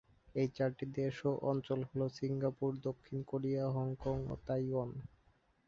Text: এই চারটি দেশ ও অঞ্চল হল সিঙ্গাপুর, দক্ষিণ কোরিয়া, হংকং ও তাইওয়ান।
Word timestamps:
এই 0.35 0.47
চারটি 0.55 0.85
দেশ 0.95 1.15
ও 1.25 1.41
অঞ্চল 1.43 1.79
হল 1.89 2.01
সিঙ্গাপুর, 2.17 2.71
দক্ষিণ 2.87 3.17
কোরিয়া, 3.27 3.63
হংকং 3.75 4.17
ও 4.27 4.35
তাইওয়ান। 4.47 4.89